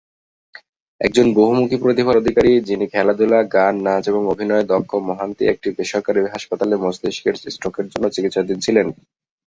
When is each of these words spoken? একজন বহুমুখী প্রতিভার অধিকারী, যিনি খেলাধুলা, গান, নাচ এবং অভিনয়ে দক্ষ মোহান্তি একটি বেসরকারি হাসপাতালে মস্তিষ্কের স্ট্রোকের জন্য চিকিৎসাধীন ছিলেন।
একজন 1.01 1.27
বহুমুখী 1.33 1.77
প্রতিভার 1.77 2.15
অধিকারী, 2.17 2.51
যিনি 2.61 2.85
খেলাধুলা, 2.87 3.39
গান, 3.53 3.73
নাচ 3.81 4.03
এবং 4.07 4.21
অভিনয়ে 4.27 4.69
দক্ষ 4.69 4.91
মোহান্তি 5.07 5.43
একটি 5.47 5.67
বেসরকারি 5.77 6.19
হাসপাতালে 6.25 6.75
মস্তিষ্কের 6.83 7.35
স্ট্রোকের 7.47 7.85
জন্য 7.87 8.05
চিকিৎসাধীন 8.09 8.57
ছিলেন। 8.59 8.87